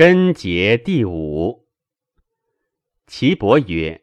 [0.00, 1.66] 根结第五。
[3.06, 4.00] 岐伯曰：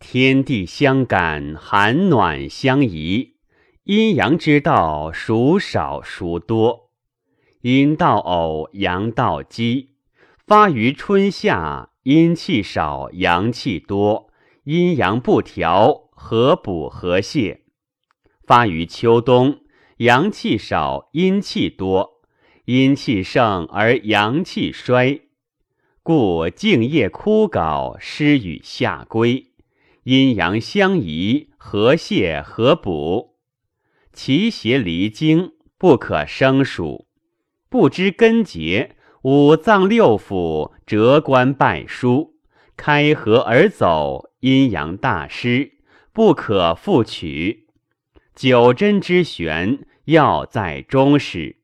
[0.00, 3.36] 天地相感，寒暖相宜，
[3.84, 6.90] 阴阳之道，孰少孰多？
[7.60, 9.90] 阴道偶，阳道奇，
[10.44, 14.32] 发于春夏，阴气少，阳气多，
[14.64, 17.60] 阴阳不调，合补何泄；
[18.44, 19.60] 发于秋冬，
[19.98, 22.11] 阳气少，阴气多。
[22.66, 25.22] 阴气盛而阳气衰，
[26.04, 29.48] 故静夜枯槁，湿雨下归，
[30.04, 33.34] 阴阳相宜，和泄和补。
[34.12, 37.08] 其邪离经，不可生数。
[37.68, 42.36] 不知根结，五脏六腑折关败疏，
[42.76, 45.78] 开合而走，阴阳大失，
[46.12, 47.66] 不可复取。
[48.36, 51.61] 九针之玄，要在中始。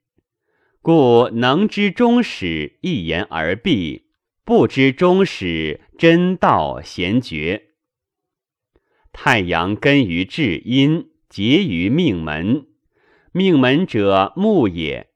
[0.91, 4.05] 故能知终始，一言而毕；
[4.43, 7.75] 不知终始，真道贤绝。
[9.13, 12.69] 太阳根于至阴，结于命门。
[13.33, 15.11] 命门者，木也。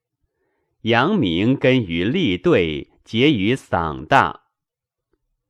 [0.83, 4.43] 阳明根于立兑，结于嗓大。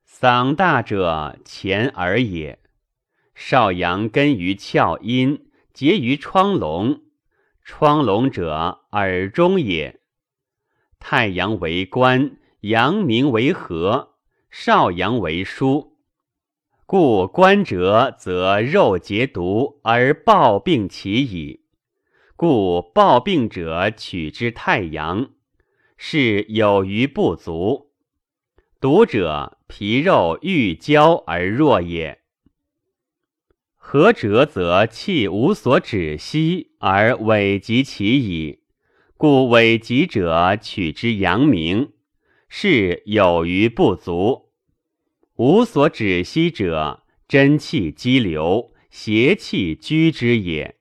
[0.08, 2.60] 嗓大者，前耳也。
[3.34, 7.02] 少阳根于窍阴，结于窗笼。
[7.64, 9.98] 窗笼者，耳中也。
[11.04, 14.14] 太阳为官，阳明为和，
[14.52, 15.88] 少阳为枢。
[16.86, 21.64] 故官者，则肉结毒而暴病起矣。
[22.36, 25.30] 故暴病者取之太阳，
[25.96, 27.90] 是有余不足。
[28.80, 32.20] 毒者，皮肉欲焦而弱也。
[33.74, 38.61] 和者，则气无所止息而痿疾起矣。
[39.22, 41.92] 故伪疾者取之阳明，
[42.48, 44.48] 是有余不足；
[45.36, 50.74] 无所止息者，真气积流，邪气居之也。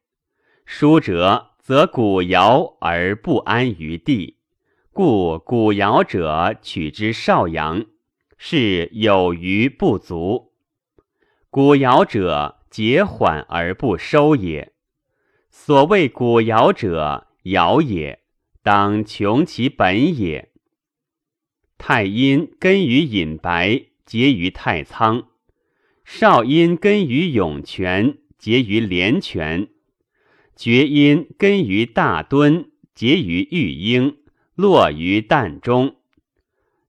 [0.66, 4.38] 疏者则骨摇而不安于地，
[4.92, 7.86] 故骨摇者取之少阳，
[8.40, 10.50] 是有余不足；
[11.52, 14.74] 骨摇者节缓而不收也。
[15.52, 18.21] 所谓骨摇者，摇也。
[18.64, 20.50] 当穷其本也。
[21.78, 25.24] 太阴根于隐白，结于太仓；
[26.06, 29.70] 少阴根于涌泉，结于连泉；
[30.56, 34.18] 厥阴根于大敦，结于玉英，
[34.54, 35.96] 落于膻中。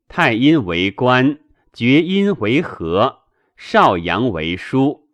[0.09, 1.39] 太阴为官，
[1.73, 3.21] 厥阴为和，
[3.57, 5.05] 少阳为枢。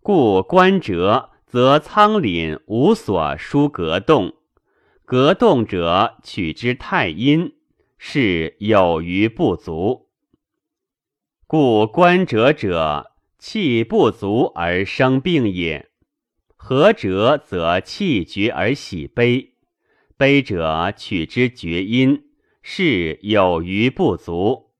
[0.00, 4.36] 故官者，则仓廪无所疏隔动。
[5.10, 7.56] 格动者取之太阴，
[7.98, 10.06] 是有余不足。
[11.48, 15.90] 故观者者，气不足而生病也。
[16.54, 19.54] 合者则气绝而喜悲，
[20.16, 22.26] 悲者取之厥阴，
[22.62, 24.70] 是有余不足。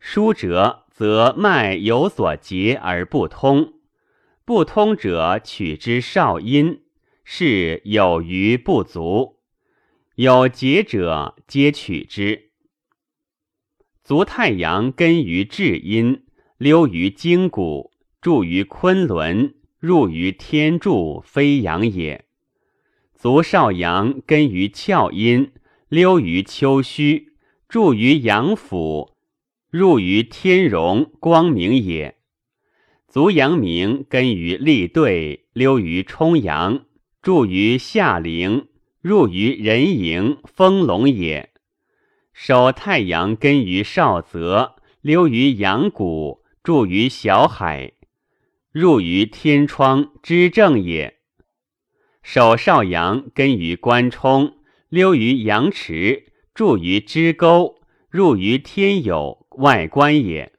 [0.00, 3.74] 疏者则脉有所结而不通，
[4.44, 6.82] 不通者取之少阴，
[7.22, 9.36] 是有余不足。
[10.22, 12.50] 有节者，皆取之。
[14.04, 16.26] 足太阳根于至阴，
[16.58, 22.26] 溜于筋骨，注于昆仑，入于天柱，非阳也。
[23.14, 25.52] 足少阳根于窍阴，
[25.88, 27.28] 溜于丘墟，
[27.66, 29.16] 注于阳府，
[29.70, 32.18] 入于天荣，光明也。
[33.08, 36.84] 足阳明根于立兑，溜于冲阳，
[37.22, 38.66] 注于下陵。
[39.00, 41.50] 入于人营，丰隆也。
[42.32, 47.92] 守太阳根于少泽，溜于阳谷，注于小海，
[48.70, 51.16] 入于天窗，之正也。
[52.22, 54.58] 守少阳根于关冲，
[54.90, 57.80] 溜于阳池，注于支沟，
[58.10, 60.52] 入于天有，外观也。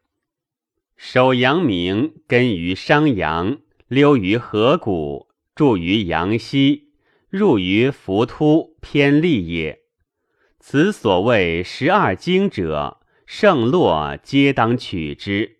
[0.98, 6.91] 守阳明根于商阳，溜于河谷，注于阳溪。
[7.32, 9.80] 入于浮突偏利也。
[10.60, 15.60] 此所谓十二经者，盛落皆当取之。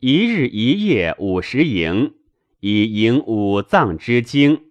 [0.00, 2.16] 一日一夜五十营，
[2.58, 4.62] 以营五脏之精。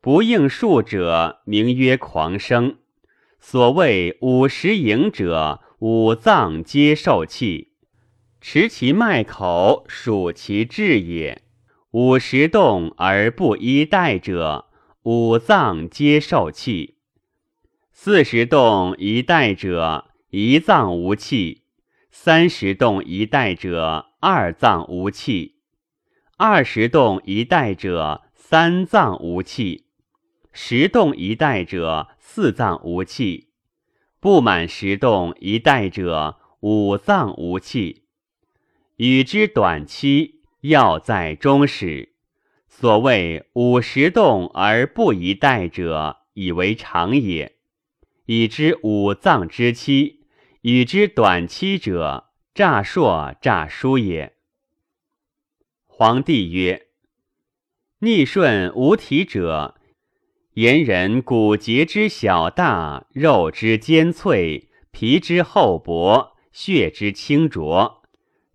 [0.00, 2.78] 不应数者，名曰狂生。
[3.40, 7.72] 所谓五十营者，五脏皆受气，
[8.40, 11.42] 持其脉口，数其志也。
[11.92, 14.64] 五十动而不依带者，
[15.02, 16.94] 五脏皆受气；
[17.92, 21.64] 四十动一带者，一脏无气；
[22.10, 25.56] 三十动一代者，二脏无气；
[26.38, 29.84] 二十动一代者，三脏无气；
[30.50, 33.48] 十动一代者，四脏无气；
[34.18, 38.04] 不满十动一代者，五脏无气。
[38.96, 42.14] 与之短期，要在中始。
[42.66, 47.56] 所谓五十动而不宜待者，以为常也。
[48.26, 50.24] 以知五脏之期，
[50.62, 54.34] 与之短期者，诈硕诈疏也。
[55.86, 56.86] 皇帝曰：
[57.98, 59.76] 逆顺无体者，
[60.54, 68.02] 言人骨节之小大，肉之坚脆，皮之厚薄，血之清浊，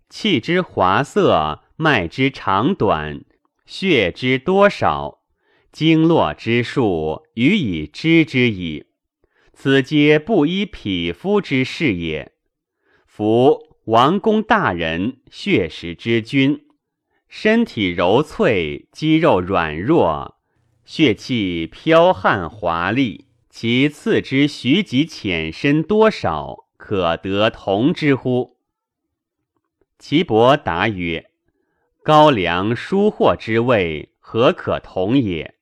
[0.08, 3.24] 气之滑涩，脉之长短，
[3.64, 5.20] 血之多少，
[5.70, 8.86] 经络之数，予以知之矣。
[9.52, 12.32] 此皆不依匹夫之事也。
[13.06, 16.66] 夫王公大人，血食之君，
[17.28, 20.36] 身体柔脆，肌肉软弱，
[20.84, 28.56] 血气剽悍华丽，其次之徐疾浅深多少，可得同之乎？
[29.96, 31.30] 岐伯答曰：
[32.08, 35.56] 高粱疏获之味，何可同也？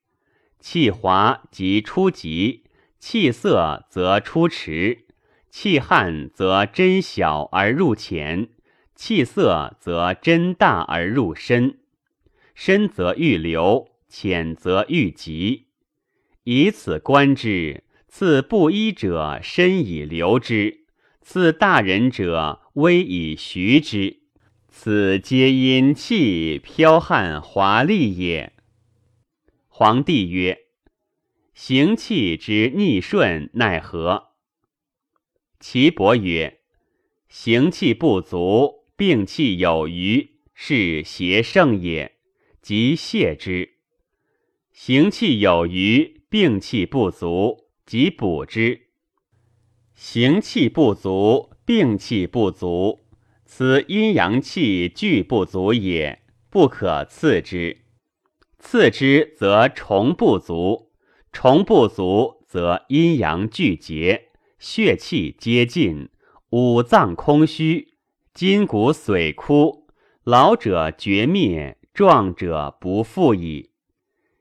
[0.61, 2.63] 气滑即出急。
[3.01, 5.07] 气涩则出迟，
[5.51, 8.51] 气汗则针小而入浅，
[8.95, 11.81] 气涩则针大而入深，
[12.55, 15.67] 深则欲流，浅则欲急。
[16.45, 20.85] 以此观之，次不一者深以流之，
[21.21, 24.21] 次大人者微以徐之，
[24.79, 28.53] 此皆因气剽悍华丽也。
[29.69, 30.67] 皇帝曰。
[31.55, 34.33] 行气之逆顺奈何？
[35.59, 36.61] 岐伯曰：
[37.27, 42.19] 行气不足，病气有余，是邪盛也，
[42.61, 43.71] 即泻之；
[44.75, 48.89] 行气有余，病气不足，即补之。
[49.95, 53.06] 行气不足，病气不足，
[53.47, 56.21] 此阴阳气俱不足也，
[56.51, 57.79] 不可次之。
[58.59, 60.91] 次之则重不足。
[61.33, 66.09] 虫不足，则阴阳俱竭，血气皆尽，
[66.51, 67.95] 五脏空虚，
[68.35, 69.87] 筋骨髓枯，
[70.25, 73.71] 老者绝灭，壮者不复矣。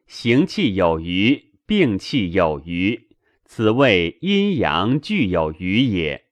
[0.08, 3.10] 行气有余，病气有余，
[3.44, 6.26] 此谓阴阳俱有余也。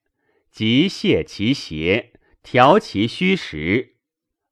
[0.49, 2.12] 即泻其邪，
[2.43, 3.95] 调其虚实，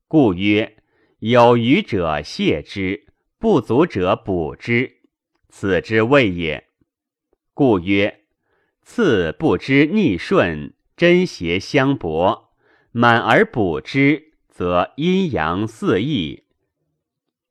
[0.07, 0.77] 故曰：
[1.19, 3.05] 有余者泻之，
[3.37, 5.01] 不足者补之。
[5.49, 6.69] 此之谓也，
[7.53, 8.21] 故曰：
[8.81, 12.53] 次不知逆顺，真邪相搏，
[12.93, 16.45] 满而补之，则阴阳四溢；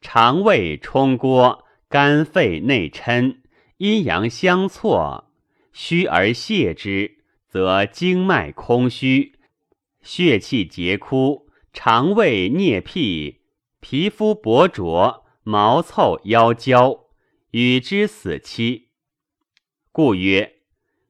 [0.01, 3.41] 肠胃冲锅，肝肺内嗔，
[3.77, 5.31] 阴阳相错，
[5.75, 9.35] 虚而泻之，则经脉空虚，
[10.02, 13.41] 血气竭枯，肠胃啮辟，
[13.81, 17.06] 皮肤薄浊，毛凑腰焦。
[17.52, 18.91] 与之死期，
[19.91, 20.55] 故曰：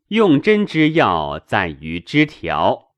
[0.09, 2.93] 用针之要在于之调，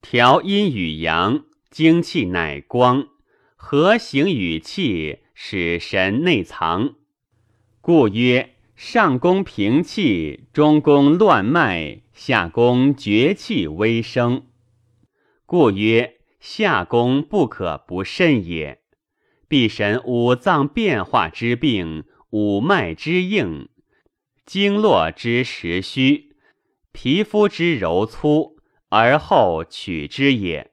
[0.00, 3.08] 调阴与阳，精气乃光，
[3.56, 6.94] 和形与气，使神内藏。
[7.82, 14.46] 故曰：上攻平气，中攻乱脉，下攻绝气微生。
[15.50, 18.82] 故曰：下功不可不慎也。
[19.48, 22.04] 必神五脏变化之病。
[22.28, 23.70] 五脉之应，
[24.44, 26.36] 经络之实虚，
[26.92, 28.58] 皮肤之柔粗，
[28.90, 30.70] 而后取之也。